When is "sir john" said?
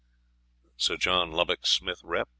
0.77-1.31